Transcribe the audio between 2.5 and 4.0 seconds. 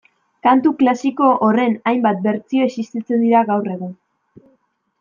existitzen dira gaur egun